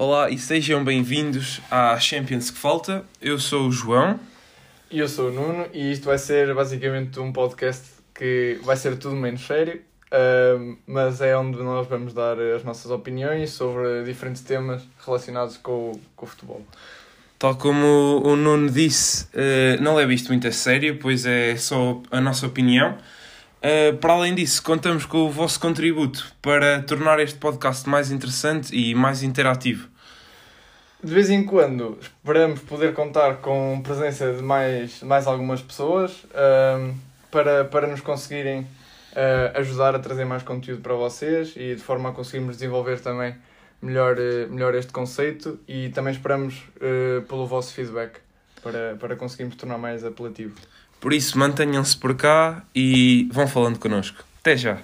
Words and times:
Olá 0.00 0.30
e 0.30 0.38
sejam 0.38 0.84
bem-vindos 0.84 1.60
à 1.68 1.98
Champions 1.98 2.52
que 2.52 2.56
falta. 2.56 3.04
Eu 3.20 3.36
sou 3.36 3.66
o 3.66 3.72
João. 3.72 4.20
E 4.88 5.00
eu 5.00 5.08
sou 5.08 5.28
o 5.28 5.32
Nuno 5.32 5.66
e 5.74 5.90
isto 5.90 6.04
vai 6.04 6.16
ser 6.16 6.54
basicamente 6.54 7.18
um 7.18 7.32
podcast 7.32 7.82
que 8.14 8.60
vai 8.62 8.76
ser 8.76 8.96
tudo 8.96 9.16
menos 9.16 9.44
sério, 9.44 9.80
mas 10.86 11.20
é 11.20 11.36
onde 11.36 11.58
nós 11.64 11.88
vamos 11.88 12.14
dar 12.14 12.38
as 12.38 12.62
nossas 12.62 12.92
opiniões 12.92 13.50
sobre 13.50 14.04
diferentes 14.04 14.42
temas 14.42 14.84
relacionados 15.04 15.56
com, 15.56 15.90
o, 15.90 16.00
com 16.14 16.26
o 16.26 16.28
futebol. 16.28 16.62
Tal 17.36 17.56
como 17.56 18.22
o 18.24 18.36
Nuno 18.36 18.70
disse, 18.70 19.24
uh, 19.34 19.82
não 19.82 19.96
leve 19.96 20.14
isto 20.14 20.28
muito 20.28 20.46
a 20.46 20.52
sério, 20.52 20.96
pois 21.00 21.26
é 21.26 21.56
só 21.56 22.00
a 22.12 22.20
nossa 22.20 22.46
opinião. 22.46 22.96
Uh, 23.58 23.96
para 23.96 24.12
além 24.12 24.36
disso, 24.36 24.62
contamos 24.62 25.04
com 25.04 25.18
o 25.18 25.30
vosso 25.30 25.58
contributo 25.58 26.32
para 26.40 26.80
tornar 26.82 27.18
este 27.18 27.36
podcast 27.38 27.88
mais 27.88 28.10
interessante 28.12 28.74
e 28.74 28.94
mais 28.94 29.24
interativo. 29.24 29.88
De 31.02 31.12
vez 31.12 31.28
em 31.28 31.44
quando 31.44 31.98
esperamos 32.00 32.60
poder 32.60 32.94
contar 32.94 33.38
com 33.38 33.78
a 33.78 33.82
presença 33.82 34.32
de 34.32 34.42
mais, 34.42 35.02
mais 35.02 35.26
algumas 35.26 35.60
pessoas 35.60 36.12
uh, 36.24 36.94
para, 37.32 37.64
para 37.64 37.88
nos 37.88 38.00
conseguirem 38.00 38.60
uh, 38.60 39.58
ajudar 39.58 39.94
a 39.94 39.98
trazer 39.98 40.24
mais 40.24 40.44
conteúdo 40.44 40.80
para 40.80 40.94
vocês 40.94 41.54
e 41.56 41.74
de 41.74 41.82
forma 41.82 42.10
a 42.10 42.12
conseguirmos 42.12 42.56
desenvolver 42.56 43.00
também 43.00 43.34
melhor, 43.82 44.16
melhor 44.50 44.74
este 44.76 44.92
conceito 44.92 45.58
e 45.66 45.88
também 45.88 46.12
esperamos 46.12 46.62
pelo 47.28 47.46
vosso 47.46 47.72
feedback 47.74 48.18
para, 48.60 48.96
para 48.96 49.16
conseguirmos 49.16 49.56
tornar 49.56 49.78
mais 49.78 50.04
apelativo. 50.04 50.54
Por 51.00 51.12
isso, 51.12 51.38
mantenham-se 51.38 51.96
por 51.96 52.14
cá 52.16 52.62
e 52.74 53.28
vão 53.32 53.46
falando 53.46 53.78
connosco. 53.78 54.24
Até 54.40 54.56
já! 54.56 54.78